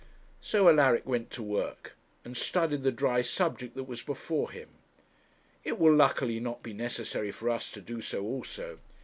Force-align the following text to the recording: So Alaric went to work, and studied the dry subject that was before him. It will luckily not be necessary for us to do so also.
So 0.41 0.67
Alaric 0.67 1.05
went 1.05 1.29
to 1.29 1.43
work, 1.43 1.95
and 2.25 2.35
studied 2.35 2.81
the 2.81 2.91
dry 2.91 3.21
subject 3.21 3.75
that 3.75 3.83
was 3.83 4.01
before 4.01 4.49
him. 4.49 4.69
It 5.63 5.77
will 5.77 5.93
luckily 5.95 6.39
not 6.39 6.63
be 6.63 6.73
necessary 6.73 7.31
for 7.31 7.51
us 7.51 7.69
to 7.69 7.81
do 7.81 8.01
so 8.01 8.23
also. 8.23 8.79